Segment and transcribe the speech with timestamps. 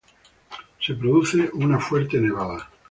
[0.79, 2.67] Se produce una fuerte nevada.